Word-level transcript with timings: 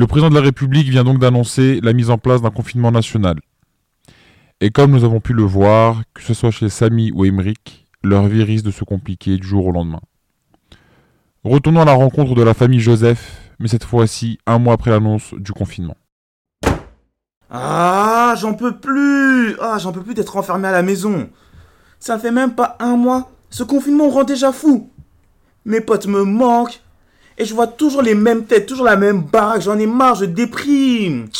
Le 0.00 0.06
président 0.06 0.30
de 0.30 0.34
la 0.34 0.40
République 0.40 0.88
vient 0.88 1.04
donc 1.04 1.18
d'annoncer 1.18 1.78
la 1.82 1.92
mise 1.92 2.08
en 2.08 2.16
place 2.16 2.40
d'un 2.40 2.48
confinement 2.48 2.90
national. 2.90 3.38
Et 4.62 4.70
comme 4.70 4.92
nous 4.92 5.04
avons 5.04 5.20
pu 5.20 5.34
le 5.34 5.42
voir, 5.42 6.00
que 6.14 6.22
ce 6.22 6.32
soit 6.32 6.50
chez 6.50 6.70
Samy 6.70 7.12
ou 7.12 7.26
Emeric, 7.26 7.86
leur 8.02 8.26
vie 8.26 8.42
risque 8.42 8.64
de 8.64 8.70
se 8.70 8.82
compliquer 8.82 9.36
du 9.36 9.46
jour 9.46 9.66
au 9.66 9.72
lendemain. 9.72 10.00
Retournons 11.44 11.82
à 11.82 11.84
la 11.84 11.92
rencontre 11.92 12.34
de 12.34 12.42
la 12.42 12.54
famille 12.54 12.80
Joseph, 12.80 13.52
mais 13.58 13.68
cette 13.68 13.84
fois-ci 13.84 14.38
un 14.46 14.58
mois 14.58 14.72
après 14.72 14.90
l'annonce 14.90 15.34
du 15.34 15.52
confinement. 15.52 15.98
Ah, 17.50 18.34
j'en 18.38 18.54
peux 18.54 18.78
plus 18.78 19.54
Ah, 19.60 19.76
j'en 19.76 19.92
peux 19.92 20.02
plus 20.02 20.14
d'être 20.14 20.38
enfermé 20.38 20.66
à 20.66 20.72
la 20.72 20.82
maison. 20.82 21.28
Ça 21.98 22.18
fait 22.18 22.32
même 22.32 22.54
pas 22.54 22.78
un 22.80 22.96
mois. 22.96 23.30
Ce 23.50 23.64
confinement 23.64 24.08
rend 24.08 24.24
déjà 24.24 24.50
fou. 24.50 24.88
Mes 25.66 25.82
potes 25.82 26.06
me 26.06 26.24
manquent. 26.24 26.80
Et 27.40 27.46
je 27.46 27.54
vois 27.54 27.66
toujours 27.66 28.02
les 28.02 28.14
mêmes 28.14 28.44
têtes, 28.44 28.66
toujours 28.66 28.84
la 28.84 28.96
même 28.96 29.22
baraque. 29.22 29.62
J'en 29.62 29.78
ai 29.78 29.86
marre, 29.86 30.14
je 30.14 30.26
déprime. 30.26 31.30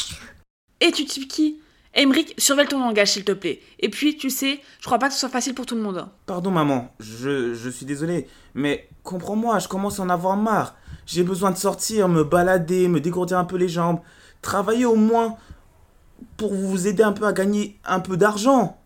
Et 0.80 0.92
tu 0.92 1.04
types 1.04 1.28
qui? 1.28 1.60
Emric, 1.94 2.34
surveille 2.38 2.68
ton 2.68 2.78
langage, 2.78 3.12
s'il 3.12 3.24
te 3.24 3.32
plaît. 3.32 3.60
Et 3.80 3.90
puis, 3.90 4.16
tu 4.16 4.30
sais, 4.30 4.60
je 4.78 4.86
crois 4.86 4.98
pas 4.98 5.08
que 5.08 5.12
ce 5.12 5.20
soit 5.20 5.28
facile 5.28 5.52
pour 5.52 5.66
tout 5.66 5.74
le 5.74 5.82
monde. 5.82 6.08
Pardon, 6.24 6.50
maman. 6.50 6.90
Je, 7.00 7.52
je 7.52 7.68
suis 7.68 7.84
désolé. 7.84 8.26
Mais 8.54 8.88
comprends-moi, 9.02 9.58
je 9.58 9.68
commence 9.68 10.00
à 10.00 10.02
en 10.02 10.08
avoir 10.08 10.38
marre. 10.38 10.74
J'ai 11.04 11.22
besoin 11.22 11.50
de 11.50 11.58
sortir, 11.58 12.08
me 12.08 12.24
balader, 12.24 12.88
me 12.88 13.02
dégourdir 13.02 13.36
un 13.36 13.44
peu 13.44 13.56
les 13.56 13.68
jambes. 13.68 14.00
Travailler 14.40 14.86
au 14.86 14.96
moins 14.96 15.36
pour 16.38 16.54
vous 16.54 16.86
aider 16.86 17.02
un 17.02 17.12
peu 17.12 17.26
à 17.26 17.34
gagner 17.34 17.78
un 17.84 18.00
peu 18.00 18.16
d'argent. 18.16 18.80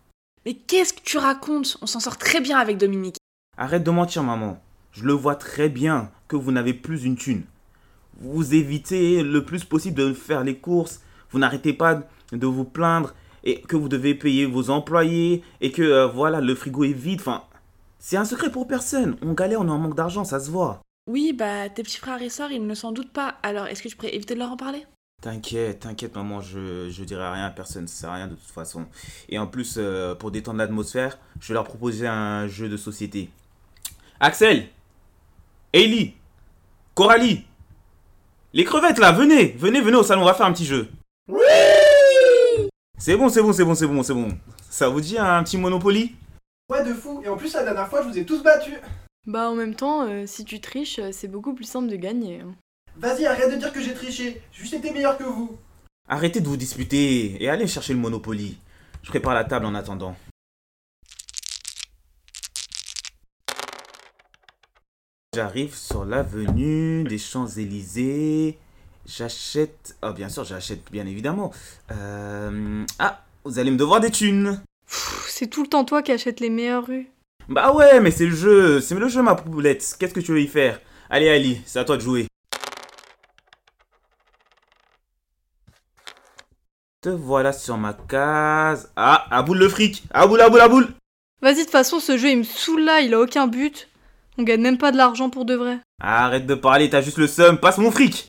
Mais 0.44 0.54
qu'est-ce 0.54 0.92
que 0.92 1.02
tu 1.04 1.18
racontes? 1.18 1.76
On 1.80 1.86
s'en 1.86 2.00
sort 2.00 2.18
très 2.18 2.40
bien 2.40 2.58
avec 2.58 2.76
Dominique. 2.76 3.18
Arrête 3.56 3.84
de 3.84 3.90
mentir, 3.92 4.24
maman. 4.24 4.58
Je 4.94 5.04
le 5.04 5.12
vois 5.12 5.34
très 5.34 5.68
bien 5.68 6.10
que 6.28 6.36
vous 6.36 6.52
n'avez 6.52 6.72
plus 6.72 7.04
une 7.04 7.16
thune. 7.16 7.42
Vous 8.20 8.54
évitez 8.54 9.24
le 9.24 9.44
plus 9.44 9.64
possible 9.64 9.96
de 9.96 10.12
faire 10.12 10.44
les 10.44 10.56
courses. 10.56 11.00
Vous 11.30 11.40
n'arrêtez 11.40 11.72
pas 11.72 12.02
de 12.30 12.46
vous 12.46 12.64
plaindre 12.64 13.12
et 13.42 13.60
que 13.62 13.74
vous 13.74 13.88
devez 13.88 14.14
payer 14.14 14.46
vos 14.46 14.70
employés 14.70 15.42
et 15.60 15.72
que 15.72 15.82
euh, 15.82 16.06
voilà, 16.06 16.40
le 16.40 16.54
frigo 16.54 16.84
est 16.84 16.92
vide. 16.92 17.20
Enfin, 17.20 17.42
c'est 17.98 18.16
un 18.16 18.24
secret 18.24 18.52
pour 18.52 18.68
personne. 18.68 19.16
On 19.20 19.32
galère, 19.32 19.60
on 19.60 19.66
est 19.66 19.70
en 19.70 19.78
manque 19.78 19.96
d'argent, 19.96 20.22
ça 20.22 20.38
se 20.38 20.48
voit. 20.48 20.80
Oui, 21.10 21.32
bah, 21.32 21.68
tes 21.68 21.82
petits 21.82 21.98
frères 21.98 22.22
et 22.22 22.30
sœurs, 22.30 22.52
ils 22.52 22.64
ne 22.64 22.74
s'en 22.74 22.92
doutent 22.92 23.12
pas. 23.12 23.34
Alors, 23.42 23.66
est-ce 23.66 23.82
que 23.82 23.88
tu 23.88 23.96
pourrais 23.96 24.14
éviter 24.14 24.34
de 24.34 24.38
leur 24.38 24.52
en 24.52 24.56
parler? 24.56 24.86
T'inquiète, 25.20 25.80
t'inquiète, 25.80 26.14
maman, 26.14 26.40
je, 26.40 26.88
je 26.88 27.02
dirai 27.02 27.28
rien 27.32 27.46
à 27.46 27.50
personne, 27.50 27.88
ça 27.88 28.00
sert 28.00 28.10
à 28.10 28.14
rien 28.14 28.28
de 28.28 28.34
toute 28.34 28.50
façon. 28.50 28.86
Et 29.28 29.38
en 29.38 29.48
plus, 29.48 29.74
euh, 29.76 30.14
pour 30.14 30.30
détendre 30.30 30.58
l'atmosphère, 30.58 31.18
je 31.40 31.48
vais 31.48 31.54
leur 31.54 31.64
proposer 31.64 32.06
un 32.06 32.46
jeu 32.46 32.68
de 32.68 32.76
société. 32.76 33.30
Axel 34.20 34.68
Ellie 35.74 36.14
Coralie 36.94 37.44
Les 38.52 38.62
crevettes 38.62 38.98
là, 38.98 39.10
venez 39.10 39.56
Venez, 39.58 39.80
venez 39.80 39.96
au 39.96 40.04
salon, 40.04 40.22
on 40.22 40.26
va 40.26 40.34
faire 40.34 40.46
un 40.46 40.52
petit 40.52 40.64
jeu. 40.64 40.88
Oui 41.28 41.40
C'est 42.96 43.16
bon, 43.16 43.28
c'est 43.28 43.42
bon, 43.42 43.52
c'est 43.52 43.64
bon, 43.64 43.74
c'est 43.74 43.88
bon, 43.88 44.02
c'est 44.04 44.14
bon. 44.14 44.28
Ça 44.70 44.88
vous 44.88 45.00
dit 45.00 45.18
un 45.18 45.42
petit 45.42 45.58
Monopoly? 45.58 46.14
Ouais, 46.68 46.84
de 46.84 46.94
fou. 46.94 47.20
Et 47.24 47.28
en 47.28 47.36
plus, 47.36 47.52
la 47.54 47.64
dernière 47.64 47.88
fois, 47.88 48.02
je 48.02 48.08
vous 48.08 48.16
ai 48.16 48.24
tous 48.24 48.40
battus. 48.44 48.74
Bah 49.26 49.48
en 49.50 49.56
même 49.56 49.74
temps, 49.74 50.06
euh, 50.06 50.26
si 50.26 50.44
tu 50.44 50.60
triches, 50.60 51.00
euh, 51.00 51.10
c'est 51.10 51.26
beaucoup 51.26 51.54
plus 51.54 51.64
simple 51.64 51.88
de 51.88 51.96
gagner. 51.96 52.40
hein. 52.42 52.54
Vas-y, 52.96 53.26
arrête 53.26 53.50
de 53.50 53.56
dire 53.56 53.72
que 53.72 53.80
j'ai 53.80 53.94
triché. 53.94 54.40
J'ai 54.52 54.62
juste 54.62 54.74
été 54.74 54.92
meilleur 54.92 55.18
que 55.18 55.24
vous. 55.24 55.58
Arrêtez 56.08 56.40
de 56.40 56.46
vous 56.46 56.56
disputer 56.56 57.42
et 57.42 57.48
allez 57.48 57.66
chercher 57.66 57.94
le 57.94 57.98
Monopoly. 57.98 58.58
Je 59.02 59.08
prépare 59.08 59.34
la 59.34 59.42
table 59.42 59.66
en 59.66 59.74
attendant. 59.74 60.14
J'arrive 65.34 65.74
sur 65.74 66.04
l'avenue 66.04 67.02
des 67.02 67.18
Champs-Élysées. 67.18 68.56
J'achète. 69.04 69.96
Ah, 70.00 70.12
bien 70.12 70.28
sûr, 70.28 70.44
j'achète, 70.44 70.92
bien 70.92 71.04
évidemment. 71.08 71.52
Euh... 71.90 72.84
Ah, 73.00 73.24
vous 73.44 73.58
allez 73.58 73.72
me 73.72 73.76
devoir 73.76 73.98
des 73.98 74.12
thunes. 74.12 74.62
C'est 74.86 75.48
tout 75.48 75.64
le 75.64 75.68
temps 75.68 75.84
toi 75.84 76.02
qui 76.02 76.12
achètes 76.12 76.38
les 76.38 76.50
meilleures 76.50 76.86
rues. 76.86 77.08
Bah 77.48 77.72
ouais, 77.72 77.98
mais 77.98 78.12
c'est 78.12 78.26
le 78.26 78.36
jeu. 78.36 78.80
C'est 78.80 78.94
le 78.94 79.08
jeu, 79.08 79.22
ma 79.22 79.34
poulette. 79.34 79.96
Qu'est-ce 79.98 80.14
que 80.14 80.20
tu 80.20 80.30
veux 80.30 80.40
y 80.40 80.46
faire? 80.46 80.80
Allez, 81.10 81.28
Ali, 81.28 81.60
c'est 81.66 81.80
à 81.80 81.84
toi 81.84 81.96
de 81.96 82.02
jouer. 82.02 82.28
Te 87.00 87.08
voilà 87.08 87.52
sur 87.52 87.76
ma 87.76 87.92
case. 87.92 88.92
Ah, 88.94 89.26
à 89.36 89.42
boule 89.42 89.58
le 89.58 89.68
fric. 89.68 90.04
À 90.12 90.28
boule, 90.28 90.40
à 90.40 90.48
boule, 90.48 90.60
à 90.60 90.68
boule. 90.68 90.94
Vas-y, 91.42 91.56
de 91.56 91.60
toute 91.62 91.70
façon, 91.70 91.98
ce 91.98 92.16
jeu 92.16 92.30
il 92.30 92.38
me 92.38 92.44
saoule 92.44 92.84
là, 92.84 93.00
il 93.00 93.12
a 93.14 93.20
aucun 93.20 93.48
but. 93.48 93.88
On 94.36 94.42
gagne 94.42 94.62
même 94.62 94.78
pas 94.78 94.90
de 94.90 94.96
l'argent 94.96 95.30
pour 95.30 95.44
de 95.44 95.54
vrai. 95.54 95.78
Arrête 96.00 96.46
de 96.46 96.54
parler, 96.54 96.90
t'as 96.90 97.02
juste 97.02 97.18
le 97.18 97.28
seum. 97.28 97.58
Passe 97.58 97.78
mon 97.78 97.92
fric. 97.92 98.26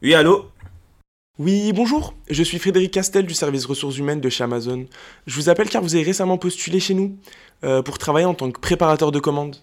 Oui, 0.00 0.14
allô? 0.14 0.46
Oui, 1.38 1.72
bonjour, 1.72 2.14
je 2.30 2.42
suis 2.44 2.58
Frédéric 2.58 2.92
Castel 2.92 3.26
du 3.26 3.34
service 3.34 3.66
ressources 3.66 3.98
humaines 3.98 4.20
de 4.20 4.28
chez 4.28 4.44
Amazon. 4.44 4.86
Je 5.26 5.34
vous 5.34 5.48
appelle 5.48 5.68
car 5.68 5.82
vous 5.82 5.94
avez 5.94 6.04
récemment 6.04 6.38
postulé 6.38 6.78
chez 6.78 6.94
nous 6.94 7.18
euh, 7.64 7.82
pour 7.82 7.98
travailler 7.98 8.26
en 8.26 8.34
tant 8.34 8.50
que 8.52 8.60
préparateur 8.60 9.10
de 9.10 9.18
commandes. 9.18 9.56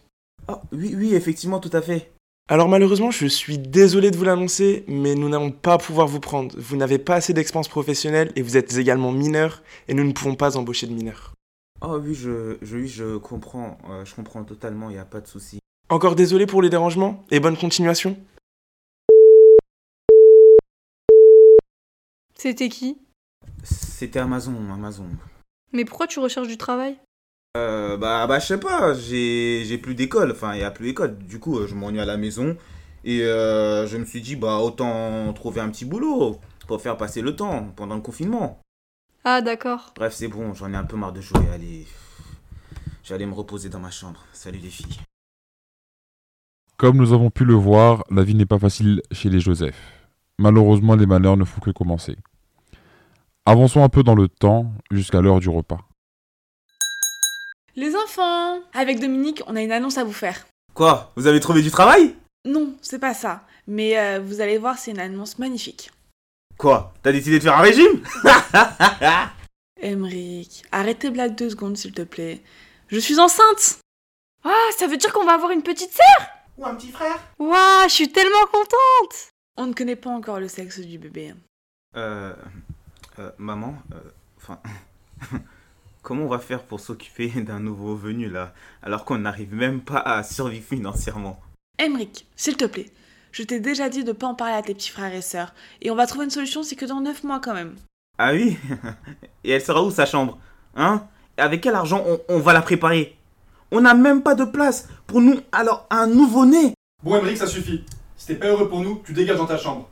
Ah, 0.47 0.61
oui, 0.71 0.93
oui, 0.97 1.15
effectivement, 1.15 1.59
tout 1.59 1.69
à 1.71 1.81
fait. 1.81 2.11
Alors 2.47 2.67
malheureusement, 2.67 3.11
je 3.11 3.27
suis 3.27 3.57
désolé 3.57 4.11
de 4.11 4.17
vous 4.17 4.25
l'annoncer, 4.25 4.83
mais 4.87 5.15
nous 5.15 5.29
n'allons 5.29 5.51
pas 5.51 5.77
pouvoir 5.77 6.07
vous 6.07 6.19
prendre. 6.19 6.53
Vous 6.57 6.75
n'avez 6.75 6.99
pas 6.99 7.15
assez 7.15 7.33
d'expérience 7.33 7.69
professionnelle 7.69 8.31
et 8.35 8.41
vous 8.41 8.57
êtes 8.57 8.75
également 8.77 9.11
mineur 9.13 9.63
et 9.87 9.93
nous 9.93 10.03
ne 10.03 10.11
pouvons 10.11 10.35
pas 10.35 10.57
embaucher 10.57 10.85
de 10.87 10.93
mineurs. 10.93 11.33
Oh 11.81 11.97
oui, 12.03 12.13
je, 12.13 12.57
je, 12.61 12.77
oui, 12.77 12.87
je 12.87 13.17
comprends. 13.17 13.77
Euh, 13.89 14.05
je 14.05 14.13
comprends 14.13 14.43
totalement, 14.43 14.89
il 14.89 14.97
a 14.97 15.05
pas 15.05 15.21
de 15.21 15.27
souci. 15.27 15.59
Encore 15.89 16.15
désolé 16.15 16.45
pour 16.45 16.61
les 16.61 16.69
dérangements 16.69 17.25
et 17.31 17.39
bonne 17.39 17.57
continuation. 17.57 18.17
C'était 22.35 22.69
qui? 22.69 22.97
C'était 23.63 24.19
Amazon, 24.19 24.55
Amazon. 24.73 25.07
Mais 25.73 25.85
pourquoi 25.85 26.07
tu 26.07 26.19
recherches 26.19 26.47
du 26.47 26.57
travail? 26.57 26.97
Euh, 27.57 27.97
bah, 27.97 28.27
bah, 28.27 28.39
je 28.39 28.45
sais 28.45 28.59
pas, 28.59 28.93
j'ai 28.93 29.65
j'ai 29.65 29.77
plus 29.77 29.93
d'école, 29.93 30.31
enfin, 30.31 30.53
il 30.55 30.61
y 30.61 30.63
a 30.63 30.71
plus 30.71 30.87
d'école. 30.87 31.17
Du 31.17 31.39
coup, 31.39 31.59
euh, 31.59 31.67
je 31.67 31.75
m'ennuie 31.75 31.99
à 31.99 32.05
la 32.05 32.17
maison. 32.17 32.55
Et 33.03 33.23
euh, 33.23 33.87
je 33.87 33.97
me 33.97 34.05
suis 34.05 34.21
dit, 34.21 34.35
bah, 34.35 34.57
autant 34.57 35.33
trouver 35.33 35.59
un 35.61 35.69
petit 35.69 35.85
boulot 35.85 36.39
pour 36.67 36.81
faire 36.81 36.97
passer 36.97 37.21
le 37.21 37.35
temps 37.35 37.67
pendant 37.75 37.95
le 37.95 38.01
confinement. 38.01 38.59
Ah 39.25 39.41
d'accord. 39.41 39.93
Bref, 39.95 40.13
c'est 40.13 40.27
bon, 40.27 40.53
j'en 40.53 40.71
ai 40.73 40.75
un 40.77 40.85
peu 40.85 40.95
marre 40.97 41.13
de 41.13 41.21
jouer. 41.21 41.41
Allez, 41.53 41.85
j'allais 43.03 43.25
me 43.25 43.33
reposer 43.33 43.69
dans 43.69 43.79
ma 43.79 43.91
chambre. 43.91 44.23
Salut 44.31 44.59
les 44.59 44.69
filles. 44.69 44.99
Comme 46.77 46.97
nous 46.97 47.13
avons 47.13 47.29
pu 47.29 47.45
le 47.45 47.53
voir, 47.53 48.03
la 48.09 48.23
vie 48.23 48.33
n'est 48.33 48.45
pas 48.45 48.59
facile 48.59 49.01
chez 49.11 49.29
les 49.29 49.39
Joseph. 49.39 49.77
Malheureusement, 50.39 50.95
les 50.95 51.05
malheurs 51.05 51.37
ne 51.37 51.43
font 51.43 51.59
que 51.59 51.69
commencer. 51.69 52.17
Avançons 53.45 53.83
un 53.83 53.89
peu 53.89 54.03
dans 54.03 54.15
le 54.15 54.27
temps 54.27 54.71
jusqu'à 54.89 55.21
l'heure 55.21 55.39
du 55.39 55.49
repas. 55.49 55.79
Les 57.75 57.95
enfants 57.95 58.59
Avec 58.73 58.99
Dominique, 58.99 59.41
on 59.47 59.55
a 59.55 59.61
une 59.61 59.71
annonce 59.71 59.97
à 59.97 60.03
vous 60.03 60.11
faire. 60.13 60.45
Quoi 60.73 61.11
Vous 61.15 61.27
avez 61.27 61.39
trouvé 61.39 61.61
du 61.61 61.71
travail? 61.71 62.15
Non, 62.45 62.75
c'est 62.81 62.99
pas 62.99 63.13
ça. 63.13 63.45
Mais 63.67 63.97
euh, 63.97 64.19
vous 64.19 64.41
allez 64.41 64.57
voir, 64.57 64.77
c'est 64.77 64.91
une 64.91 64.99
annonce 64.99 65.39
magnifique. 65.39 65.91
Quoi 66.57 66.93
T'as 67.01 67.11
décidé 67.11 67.39
de 67.39 67.43
faire 67.43 67.57
un 67.57 67.61
régime? 67.61 68.03
Emric, 69.81 70.63
arrête 70.71 70.99
tes 70.99 71.09
blagues 71.09 71.35
deux 71.35 71.49
secondes, 71.49 71.77
s'il 71.77 71.93
te 71.93 72.01
plaît. 72.01 72.41
Je 72.89 72.99
suis 72.99 73.19
enceinte 73.19 73.79
Ah, 74.43 74.69
ça 74.77 74.87
veut 74.87 74.97
dire 74.97 75.13
qu'on 75.13 75.25
va 75.25 75.33
avoir 75.33 75.51
une 75.51 75.63
petite 75.63 75.93
sœur? 75.93 76.27
Ou 76.57 76.65
un 76.65 76.75
petit 76.75 76.91
frère? 76.91 77.19
Waouh, 77.39 77.87
je 77.87 77.93
suis 77.93 78.11
tellement 78.11 78.45
contente 78.51 79.29
On 79.57 79.67
ne 79.67 79.73
connaît 79.73 79.95
pas 79.95 80.09
encore 80.09 80.39
le 80.39 80.47
sexe 80.49 80.79
du 80.79 80.97
bébé. 80.97 81.33
Euh. 81.95 82.33
euh, 83.19 83.31
maman, 83.37 83.75
euh, 83.93 84.11
enfin. 84.37 84.59
comment 86.01 86.23
on 86.23 86.27
va 86.27 86.39
faire 86.39 86.63
pour 86.63 86.79
s'occuper 86.79 87.29
d'un 87.35 87.59
nouveau 87.59 87.95
venu 87.95 88.29
là, 88.29 88.53
alors 88.83 89.05
qu'on 89.05 89.19
n'arrive 89.19 89.53
même 89.53 89.81
pas 89.81 89.99
à 89.99 90.23
survivre 90.23 90.65
financièrement? 90.65 91.39
Emric, 91.79 92.27
s'il 92.35 92.57
te 92.57 92.65
plaît, 92.65 92.89
je 93.31 93.43
t'ai 93.43 93.59
déjà 93.59 93.89
dit 93.89 94.03
de 94.03 94.11
pas 94.11 94.27
en 94.27 94.35
parler 94.35 94.53
à 94.53 94.61
tes 94.61 94.73
petits 94.73 94.89
frères 94.91 95.13
et 95.13 95.21
sœurs. 95.21 95.53
Et 95.81 95.89
on 95.89 95.95
va 95.95 96.05
trouver 96.05 96.25
une 96.25 96.31
solution, 96.31 96.63
c'est 96.63 96.75
que 96.75 96.85
dans 96.85 97.01
9 97.01 97.23
mois 97.23 97.39
quand 97.39 97.53
même. 97.53 97.75
Ah 98.17 98.33
oui? 98.33 98.57
Et 99.43 99.51
elle 99.51 99.61
sera 99.61 99.81
où 99.81 99.89
sa 99.89 100.05
chambre? 100.05 100.37
Hein? 100.75 101.07
Avec 101.37 101.61
quel 101.61 101.75
argent 101.75 102.03
on, 102.05 102.19
on 102.27 102.39
va 102.39 102.53
la 102.53 102.61
préparer? 102.61 103.17
On 103.71 103.81
n'a 103.81 103.93
même 103.93 104.21
pas 104.21 104.35
de 104.35 104.43
place 104.43 104.89
pour 105.07 105.21
nous, 105.21 105.39
alors 105.51 105.87
un 105.89 106.07
nouveau-né 106.07 106.73
Bon, 107.03 107.15
Emmerich, 107.15 107.37
ça 107.37 107.47
suffit. 107.47 107.85
Si 108.17 108.27
t'es 108.27 108.35
pas 108.35 108.47
heureux 108.47 108.69
pour 108.69 108.81
nous, 108.81 109.01
tu 109.05 109.13
dégages 109.13 109.37
dans 109.37 109.47
ta 109.47 109.57
chambre. 109.57 109.89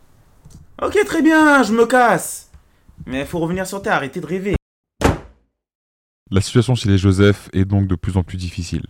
Ok, 0.82 0.98
très 1.06 1.22
bien, 1.22 1.64
je 1.64 1.74
me 1.74 1.86
casse 1.86 2.52
Mais 3.06 3.26
faut 3.26 3.40
revenir 3.40 3.66
sur 3.66 3.82
Terre, 3.82 3.94
arrêtez 3.94 4.20
de 4.20 4.28
rêver 4.28 4.59
La 6.32 6.42
situation 6.42 6.76
chez 6.76 6.90
les 6.90 7.00
Joseph 7.00 7.50
est 7.54 7.66
donc 7.66 7.88
de 7.88 7.96
plus 7.96 8.16
en 8.16 8.24
plus 8.24 8.38
difficile. 8.38 8.86